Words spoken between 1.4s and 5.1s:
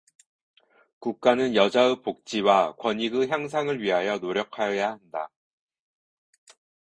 여자의 복지와 권익의 향상을 위하여 노력하여야